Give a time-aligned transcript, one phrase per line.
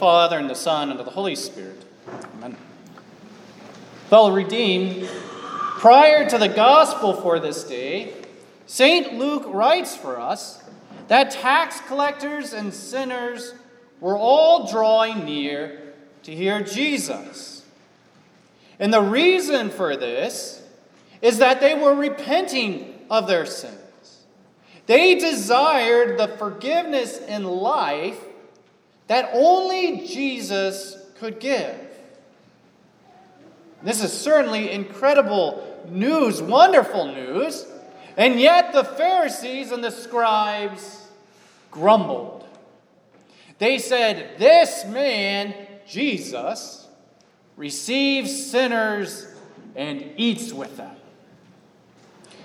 [0.00, 1.84] Father, and the Son, and the Holy Spirit.
[2.38, 2.56] Amen.
[4.08, 5.06] Fellow redeemed,
[5.78, 8.14] prior to the gospel for this day,
[8.64, 9.12] St.
[9.12, 10.64] Luke writes for us
[11.08, 13.52] that tax collectors and sinners
[14.00, 15.92] were all drawing near
[16.22, 17.66] to hear Jesus.
[18.78, 20.66] And the reason for this
[21.20, 24.24] is that they were repenting of their sins.
[24.86, 28.18] They desired the forgiveness in life
[29.10, 31.74] that only Jesus could give.
[33.82, 37.66] This is certainly incredible news, wonderful news.
[38.16, 41.08] And yet the Pharisees and the scribes
[41.72, 42.46] grumbled.
[43.58, 45.56] They said, This man,
[45.88, 46.86] Jesus,
[47.56, 49.26] receives sinners
[49.74, 50.94] and eats with them.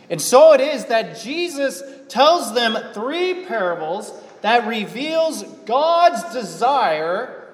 [0.09, 4.11] And so it is that Jesus tells them three parables
[4.45, 7.47] that reveals God's desire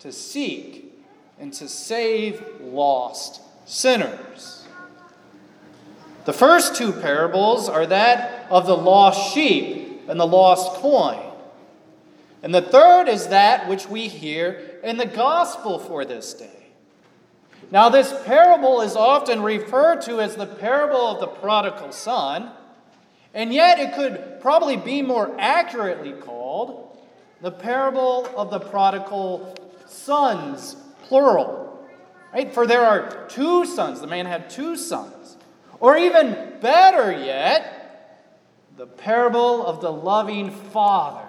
[0.00, 0.92] to seek
[1.40, 4.68] and to save lost sinners.
[6.26, 11.24] The first two parables are that of the lost sheep and the lost coin.
[12.42, 16.66] And the third is that which we hear in the gospel for this day.
[17.70, 22.50] Now, this parable is often referred to as the parable of the prodigal son,
[23.36, 26.98] and yet it could probably be more accurately called
[27.42, 29.54] the parable of the prodigal
[29.86, 31.86] sons, plural.
[32.32, 32.52] Right?
[32.52, 34.00] For there are two sons.
[34.00, 35.36] The man had two sons.
[35.80, 38.32] Or even better yet,
[38.78, 41.28] the parable of the loving father.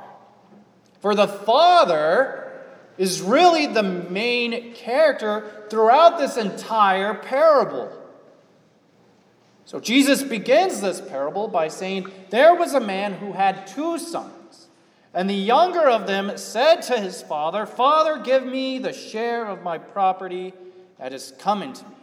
[1.01, 2.63] For the father
[2.97, 7.91] is really the main character throughout this entire parable.
[9.67, 14.69] So Jesus begins this parable by saying, There was a man who had two sons,
[15.13, 19.63] and the younger of them said to his father, Father, give me the share of
[19.63, 20.53] my property
[20.99, 21.95] that is coming to me.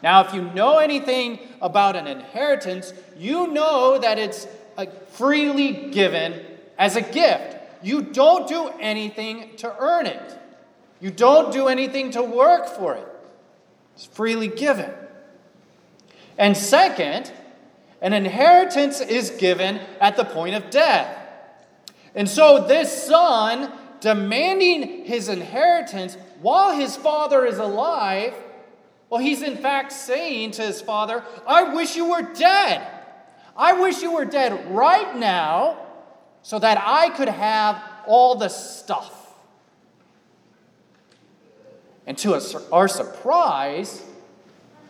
[0.00, 6.40] Now, if you know anything about an inheritance, you know that it's uh, freely given
[6.78, 7.56] as a gift.
[7.82, 10.38] You don't do anything to earn it.
[11.00, 13.08] You don't do anything to work for it.
[13.96, 14.92] It's freely given.
[16.38, 17.32] And second,
[18.00, 21.16] an inheritance is given at the point of death.
[22.14, 28.34] And so this son, demanding his inheritance while his father is alive,
[29.10, 32.86] well, he's in fact saying to his father, I wish you were dead.
[33.56, 35.78] I wish you were dead right now
[36.42, 39.34] so that I could have all the stuff.
[42.06, 42.40] And to
[42.72, 44.02] our surprise,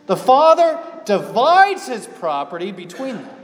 [0.05, 3.35] the father divides his property between them.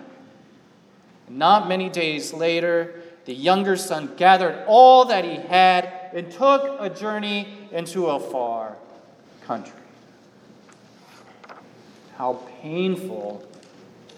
[1.28, 6.90] Not many days later, the younger son gathered all that he had and took a
[6.90, 8.76] journey into a far
[9.46, 9.74] country.
[12.18, 13.46] How painful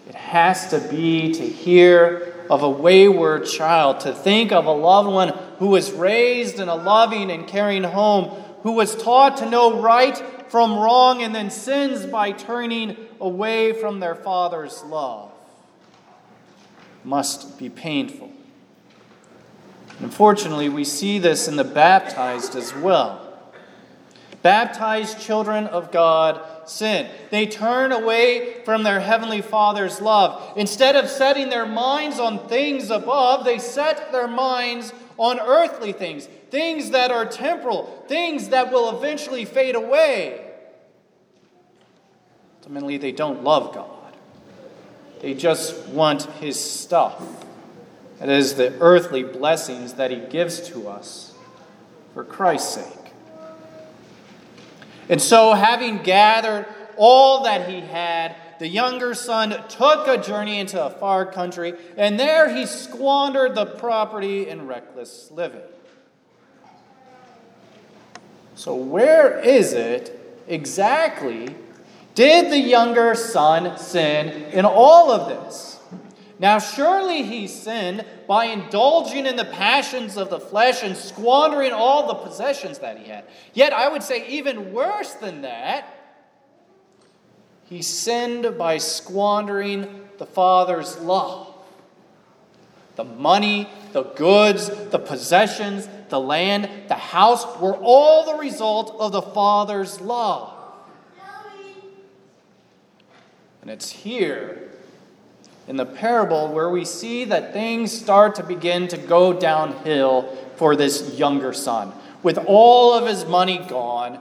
[0.08, 5.10] it has to be to hear of a wayward child, to think of a loved
[5.10, 5.28] one
[5.58, 8.28] who was raised in a loving and caring home,
[8.62, 14.00] who was taught to know right from wrong and then sins by turning away from
[14.00, 15.30] their father's love.
[17.04, 18.32] Must be painful.
[20.00, 23.24] Unfortunately, we see this in the baptized as well.
[24.42, 27.10] Baptized children of God sin.
[27.30, 30.56] They turn away from their Heavenly Father's love.
[30.56, 36.28] Instead of setting their minds on things above, they set their minds on earthly things,
[36.50, 40.44] things that are temporal, things that will eventually fade away.
[42.60, 44.14] Ultimately, they don't love God,
[45.20, 47.22] they just want His stuff.
[48.18, 51.34] That is, the earthly blessings that He gives to us
[52.14, 53.12] for Christ's sake.
[55.08, 56.66] And so, having gathered
[56.98, 62.18] all that he had, the younger son took a journey into a far country, and
[62.18, 65.62] there he squandered the property in reckless living.
[68.58, 71.54] So, where is it exactly
[72.16, 75.78] did the younger son sin in all of this?
[76.40, 82.08] Now, surely he sinned by indulging in the passions of the flesh and squandering all
[82.08, 83.26] the possessions that he had.
[83.54, 85.94] Yet, I would say, even worse than that,
[87.66, 91.54] he sinned by squandering the Father's love.
[92.96, 99.12] The money, the goods, the possessions, the land, the house were all the result of
[99.12, 100.54] the Father's love.
[103.62, 104.70] And it's here
[105.66, 110.22] in the parable where we see that things start to begin to go downhill
[110.56, 111.92] for this younger son.
[112.22, 114.20] With all of his money gone,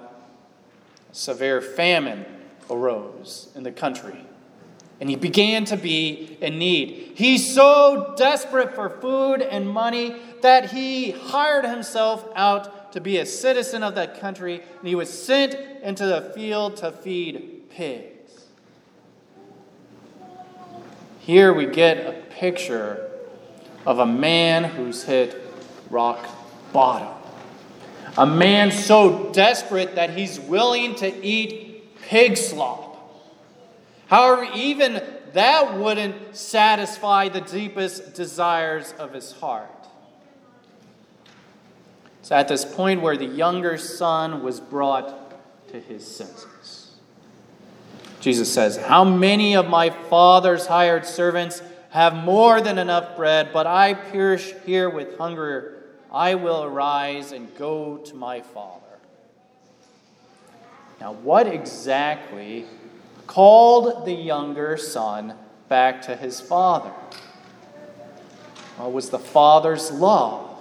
[1.13, 2.25] severe famine
[2.69, 4.26] arose in the country.
[4.99, 7.13] And he began to be in need.
[7.15, 13.25] He's so desperate for food and money that he hired himself out to be a
[13.25, 15.53] citizen of that country, and he was sent
[15.83, 18.45] into the field to feed pigs.
[21.19, 23.11] Here we get a picture
[23.85, 25.39] of a man who's hit
[25.89, 26.25] rock
[26.73, 27.13] bottom.
[28.17, 32.86] A man so desperate that he's willing to eat pig slop.
[34.07, 35.01] However, even
[35.33, 39.69] that wouldn't satisfy the deepest desires of his heart.
[42.21, 46.95] It's at this point where the younger son was brought to his senses.
[48.19, 53.67] Jesus says, How many of my father's hired servants have more than enough bread, but
[53.67, 55.83] I perish here with hunger?
[56.11, 58.81] I will arise and go to my father.
[60.99, 62.65] Now, what exactly
[63.27, 65.35] called the younger son
[65.69, 66.91] back to his father?
[68.79, 70.57] Well, was the father's love.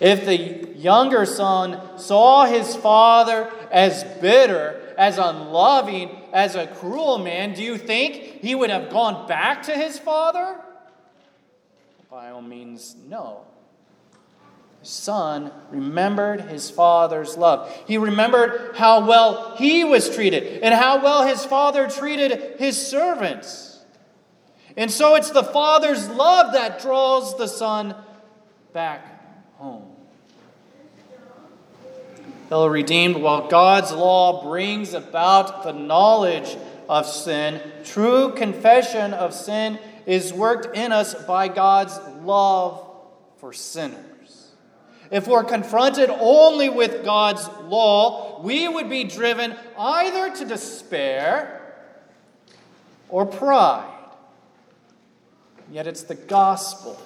[0.00, 7.54] If the younger son saw his father as bitter, as unloving, as a cruel man,
[7.54, 10.56] do you think he would have gone back to his father?
[12.10, 13.44] By all means, no
[14.82, 17.74] son remembered his father's love.
[17.86, 23.80] He remembered how well he was treated and how well his father treated his servants.
[24.76, 27.94] And so it's the father's love that draws the son
[28.72, 29.84] back home.
[32.48, 36.56] Fellow redeemed, while God's law brings about the knowledge
[36.88, 42.88] of sin, true confession of sin is worked in us by God's love
[43.36, 44.47] for sinners.
[45.10, 51.76] If we're confronted only with God's law, we would be driven either to despair
[53.08, 53.94] or pride.
[55.70, 57.00] Yet it's the gospel,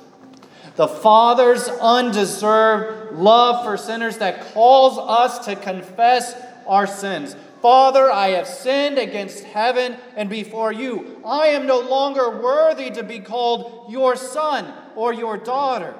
[0.77, 6.35] the Father's undeserved love for sinners that calls us to confess
[6.67, 7.37] our sins.
[7.61, 11.21] Father, I have sinned against heaven and before you.
[11.25, 15.95] I am no longer worthy to be called your son or your daughter.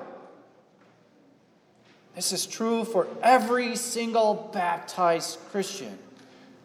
[2.15, 5.99] This is true for every single baptized Christian.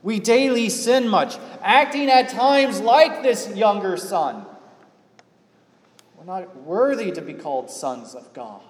[0.04, 4.46] We daily sin much, acting at times like this younger son.
[6.18, 8.62] We're not worthy to be called sons of God.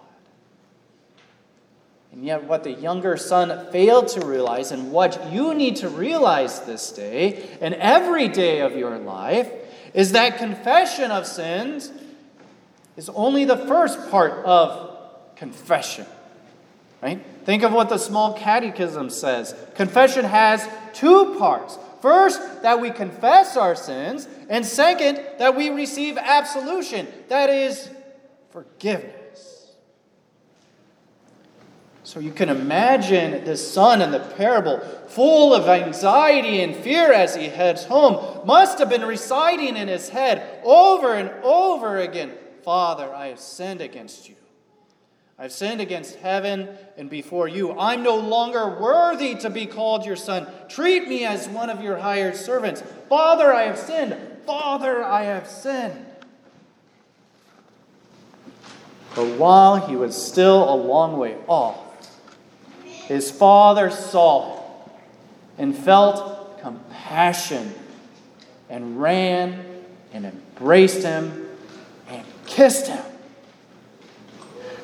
[2.12, 6.62] And yet, what the younger son failed to realize, and what you need to realize
[6.62, 9.52] this day and every day of your life,
[9.94, 11.92] is that confession of sins
[12.96, 14.98] is only the first part of
[15.36, 16.06] confession.
[17.02, 17.24] Right?
[17.46, 19.56] Think of what the small catechism says.
[19.76, 21.78] Confession has two parts.
[22.02, 27.90] First, that we confess our sins, and second, that we receive absolution, that is,
[28.52, 29.74] forgiveness.
[32.04, 37.36] So you can imagine the son in the parable, full of anxiety and fear as
[37.36, 42.32] he heads home, must have been reciting in his head over and over again
[42.68, 44.36] Father, I have sinned against you.
[45.40, 46.68] I've sinned against heaven
[46.98, 47.78] and before you.
[47.78, 50.48] I'm no longer worthy to be called your son.
[50.68, 52.82] Treat me as one of your hired servants.
[53.08, 54.18] Father, I have sinned.
[54.48, 56.06] Father, I have sinned.
[59.16, 61.78] But while he was still a long way off,
[62.84, 64.64] his father saw him
[65.60, 67.74] and felt compassion
[68.70, 69.66] and ran
[70.14, 71.48] and embraced him
[72.08, 73.04] and kissed him.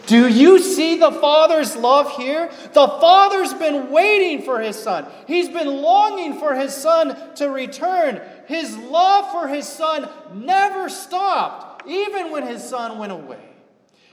[0.06, 2.52] Do you see the Father's love here?
[2.74, 5.06] The Father's been waiting for his Son.
[5.28, 8.22] He's been longing for his Son to return.
[8.48, 13.40] His love for his Son never stopped, even when his Son went away.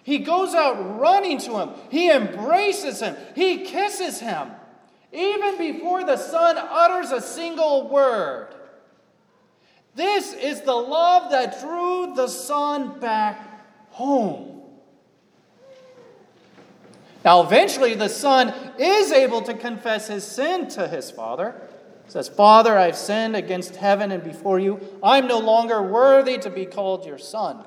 [0.04, 4.50] He goes out running to him, he embraces him, he kisses him,
[5.12, 8.54] even before the Son utters a single word.
[9.94, 13.40] This is the love that drew the Son back
[13.90, 14.59] home.
[17.24, 21.54] Now, eventually, the son is able to confess his sin to his father.
[22.06, 24.80] He says, Father, I've sinned against heaven and before you.
[25.02, 27.64] I'm no longer worthy to be called your son.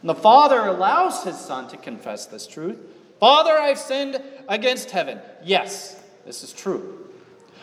[0.00, 2.78] And the father allows his son to confess this truth.
[3.18, 5.20] Father, I've sinned against heaven.
[5.42, 7.08] Yes, this is true.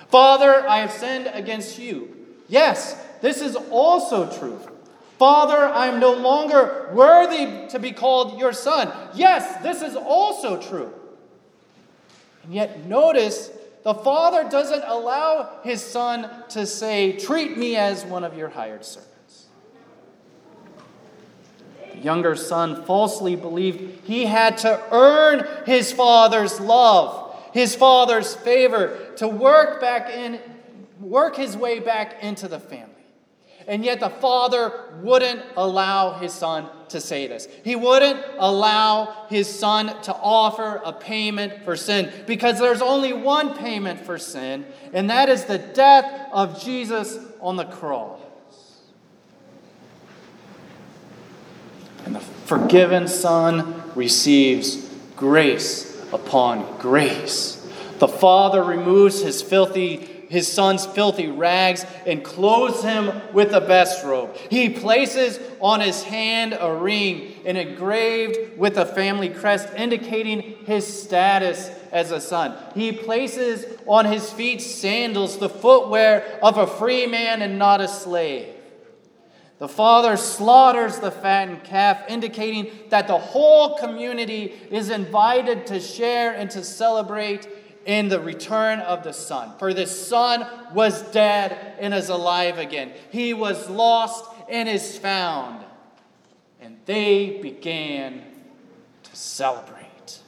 [0.07, 2.15] Father, I have sinned against you.
[2.47, 4.59] Yes, this is also true.
[5.19, 8.89] Father, I am no longer worthy to be called your son.
[9.13, 10.93] Yes, this is also true.
[12.43, 13.51] And yet, notice
[13.83, 18.85] the father doesn't allow his son to say, Treat me as one of your hired
[18.85, 19.47] servants.
[21.91, 29.11] The younger son falsely believed he had to earn his father's love, his father's favor,
[29.17, 30.39] to work back in,
[31.01, 32.98] work his way back into the family.
[33.69, 37.47] And yet the father wouldn't allow his son to say this.
[37.63, 43.55] He wouldn't allow his son to offer a payment for sin because there's only one
[43.55, 48.19] payment for sin, and that is the death of Jesus on the cross.
[52.05, 57.55] And the forgiven son receives grace upon grace.
[57.99, 64.05] The father removes his filthy his son's filthy rags and clothes him with the best
[64.05, 64.35] robe.
[64.49, 70.85] He places on his hand a ring and engraved with a family crest, indicating his
[70.85, 72.55] status as a son.
[72.75, 77.87] He places on his feet sandals, the footwear of a free man and not a
[77.87, 78.55] slave.
[79.57, 86.33] The father slaughters the fattened calf, indicating that the whole community is invited to share
[86.33, 87.45] and to celebrate
[87.85, 89.51] in the return of the Son.
[89.57, 92.91] For the Son was dead and is alive again.
[93.11, 95.63] He was lost and is found.
[96.61, 98.23] And they began
[99.03, 100.19] to celebrate.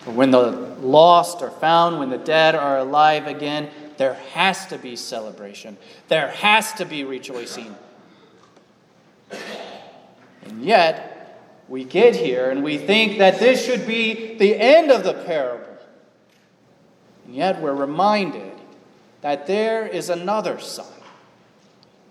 [0.00, 4.78] For when the lost are found, when the dead are alive again, there has to
[4.78, 5.76] be celebration.
[6.08, 7.74] There has to be rejoicing.
[10.44, 11.16] And yet,
[11.68, 15.65] we get here and we think that this should be the end of the parable.
[17.26, 18.52] And yet we're reminded
[19.20, 20.86] that there is another son.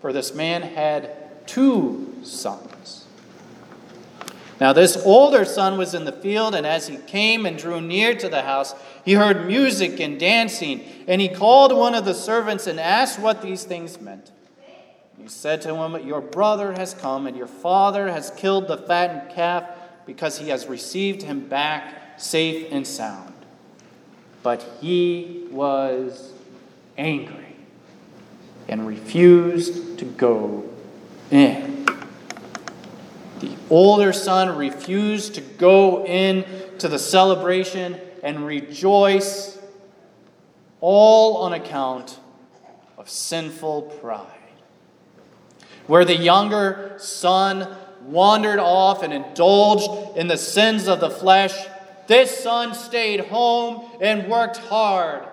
[0.00, 3.06] For this man had two sons.
[4.60, 8.14] Now, this older son was in the field, and as he came and drew near
[8.14, 10.82] to the house, he heard music and dancing.
[11.06, 14.30] And he called one of the servants and asked what these things meant.
[15.20, 19.30] He said to him, Your brother has come, and your father has killed the fattened
[19.34, 19.64] calf
[20.06, 23.35] because he has received him back safe and sound
[24.46, 26.32] but he was
[26.96, 27.56] angry
[28.68, 30.62] and refused to go
[31.32, 31.84] in.
[33.40, 36.44] The older son refused to go in
[36.78, 39.58] to the celebration and rejoice,
[40.80, 42.16] all on account
[42.96, 44.28] of sinful pride.
[45.88, 47.66] Where the younger son
[48.04, 51.66] wandered off and indulged in the sins of the flesh,
[52.06, 55.26] this son stayed home and worked hard.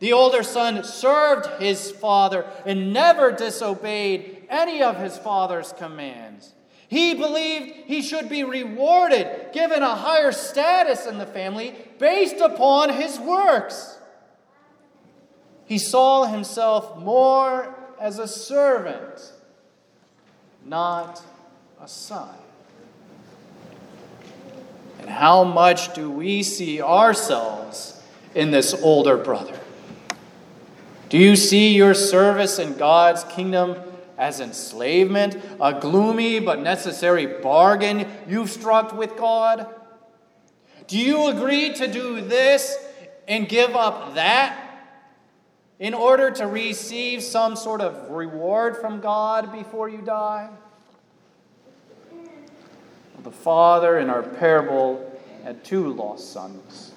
[0.00, 6.52] The older son served his father and never disobeyed any of his father's commands.
[6.88, 12.90] He believed he should be rewarded, given a higher status in the family based upon
[12.90, 13.98] his works.
[15.64, 19.32] He saw himself more as a servant,
[20.64, 21.22] not
[21.80, 22.36] a son.
[25.00, 28.02] And how much do we see ourselves
[28.34, 29.58] in this older brother?
[31.08, 33.76] Do you see your service in God's kingdom
[34.18, 39.66] as enslavement, a gloomy but necessary bargain you've struck with God?
[40.86, 42.76] Do you agree to do this
[43.26, 44.60] and give up that
[45.78, 50.50] in order to receive some sort of reward from God before you die?
[53.24, 55.10] The father in our parable
[55.42, 56.92] had two lost sons.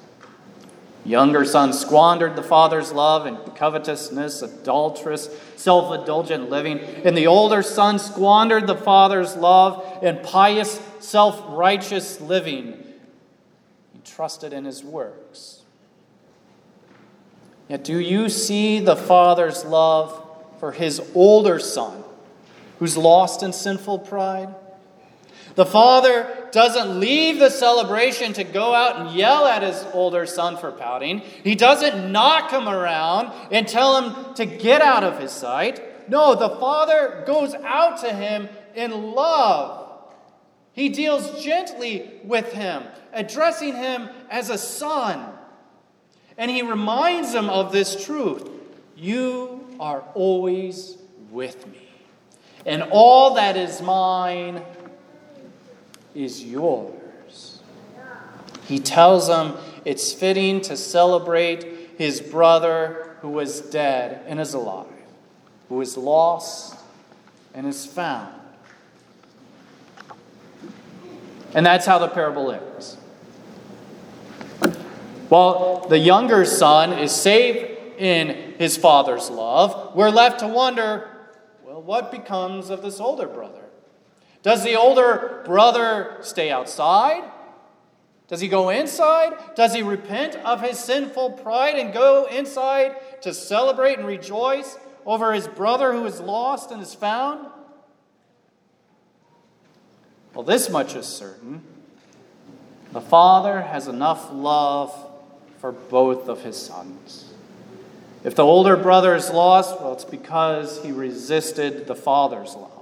[1.05, 6.79] Younger son squandered the father's love in covetousness, adulterous, self indulgent living.
[6.79, 12.83] And the older son squandered the father's love in pious, self righteous living.
[13.93, 15.61] He trusted in his works.
[17.69, 20.25] Yet, do you see the father's love
[20.59, 22.03] for his older son
[22.79, 24.53] who's lost in sinful pride?
[25.57, 30.55] The father doesn't leave the celebration to go out and yell at his older son
[30.55, 31.21] for pouting.
[31.43, 36.11] He doesn't knock him around and tell him to get out of his sight.
[36.11, 39.89] No, the father goes out to him in love.
[40.73, 45.25] He deals gently with him, addressing him as a son.
[46.37, 48.47] And he reminds him of this truth
[48.95, 50.99] You are always
[51.31, 51.89] with me,
[52.63, 54.61] and all that is mine
[56.17, 57.61] is yours.
[58.65, 59.55] He tells them
[59.85, 64.87] it's fitting to celebrate his brother who was dead and is alive,
[65.69, 66.75] who is lost
[67.53, 68.33] and is found.
[71.53, 72.97] And that's how the parable ends.
[75.29, 81.09] While the younger son is safe in his father's love, we're left to wonder
[81.63, 83.66] well, what becomes of this older brother?
[84.47, 87.21] Does the older brother stay outside?
[88.29, 89.33] Does he go inside?
[89.57, 95.33] Does he repent of his sinful pride and go inside to celebrate and rejoice over
[95.33, 97.45] his brother who is lost and is found?
[100.33, 101.61] Well, this much is certain.
[102.93, 104.95] The Father has enough love
[105.57, 107.33] for both of his sons.
[108.23, 112.76] If the older brother is lost, well, it's because he resisted the Father's love.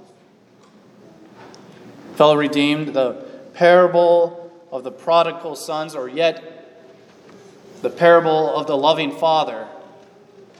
[2.16, 6.42] Fellow redeemed, the parable of the prodigal sons, or yet
[7.82, 9.68] the parable of the loving Father,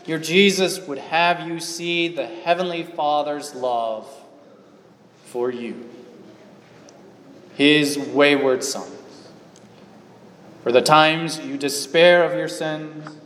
[0.04, 4.06] your Jesus would have you see the Heavenly Father's love
[5.24, 5.88] for you,
[7.54, 8.92] his wayward sons.
[10.62, 13.16] For the times you despair of your sins,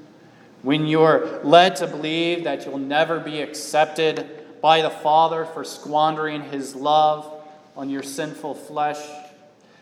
[0.62, 6.42] when you're led to believe that you'll never be accepted by the Father for squandering
[6.42, 7.38] his love
[7.80, 8.98] on your sinful flesh,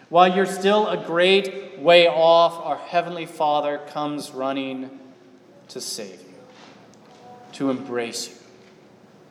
[0.08, 5.00] while you're still a great way off, our Heavenly Father comes running
[5.66, 6.36] to save you,
[7.54, 8.36] to embrace you,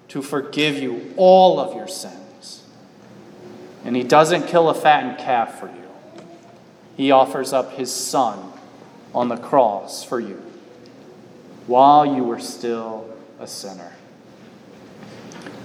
[0.10, 2.64] to forgive you all of your sins.
[3.86, 5.88] And He doesn't kill a fattened calf for you.
[6.98, 8.52] He offers up his son
[9.16, 10.44] on the cross for you
[11.68, 13.94] while you were still a sinner.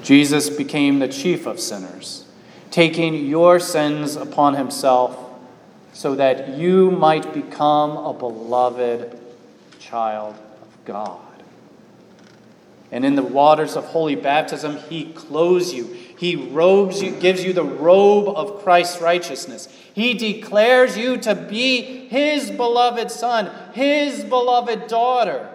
[0.05, 2.27] Jesus became the chief of sinners,
[2.73, 5.17] taking your sins upon himself
[5.93, 9.16] so that you might become a beloved
[9.79, 11.20] child of God.
[12.90, 15.85] And in the waters of holy baptism, he clothes you.
[15.85, 19.68] He robes you, gives you the robe of Christ's righteousness.
[19.94, 25.49] He declares you to be his beloved son, his beloved daughter.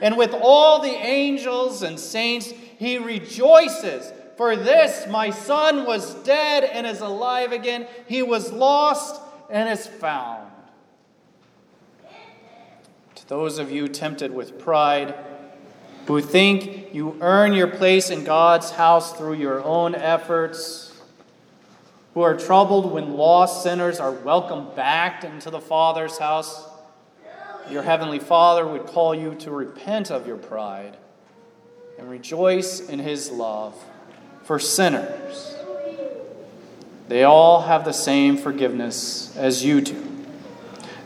[0.00, 4.12] And with all the angels and saints, he rejoices.
[4.36, 7.86] For this, my son was dead and is alive again.
[8.06, 9.20] He was lost
[9.50, 10.50] and is found.
[13.14, 15.14] To those of you tempted with pride,
[16.06, 20.92] who think you earn your place in God's house through your own efforts,
[22.12, 26.68] who are troubled when lost sinners are welcomed back into the Father's house,
[27.70, 30.96] your Heavenly Father would call you to repent of your pride
[31.98, 33.74] and rejoice in His love
[34.46, 35.56] for sinners.
[37.08, 40.02] They all have the same forgiveness as you do.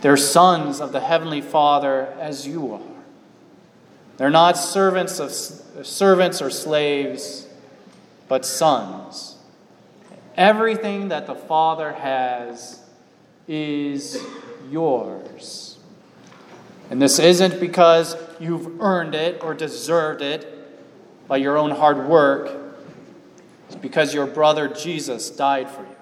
[0.02, 2.80] They're sons of the Heavenly Father as you are.
[4.18, 5.32] They're not servants of
[5.86, 7.46] servants or slaves,
[8.28, 9.38] but sons.
[10.36, 12.82] Everything that the Father has
[13.48, 14.22] is
[14.70, 15.78] yours.
[16.90, 20.46] And this isn't because you've earned it or deserved it
[21.26, 22.69] by your own hard work.
[23.70, 25.96] It's because your brother Jesus died for you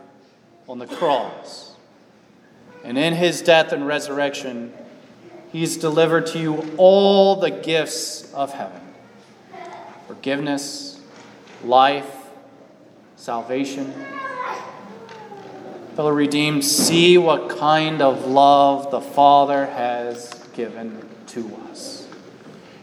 [0.67, 1.75] on the cross.
[2.83, 4.73] And in his death and resurrection,
[5.53, 8.81] He's delivered to you all the gifts of heaven
[10.07, 10.99] forgiveness,
[11.63, 12.11] life,
[13.17, 13.93] salvation.
[15.95, 22.09] Fellow redeemed, see what kind of love the Father has given to us.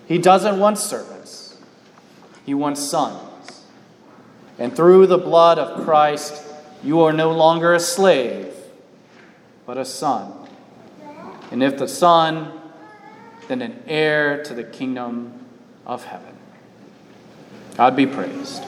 [0.07, 1.57] He doesn't want servants,
[2.45, 3.34] He wants sons.
[4.57, 6.43] And through the blood of Christ,
[6.83, 8.53] you are no longer a slave,
[9.65, 10.33] but a son.
[11.51, 12.51] And if the Son,
[13.47, 15.45] then an heir to the kingdom
[15.85, 16.35] of heaven.
[17.77, 18.63] God be praised.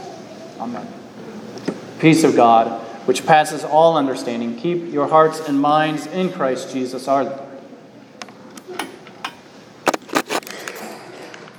[0.59, 0.87] Amen.
[1.99, 7.07] Peace of God, which passes all understanding, keep your hearts and minds in Christ Jesus
[7.07, 7.46] our Lord.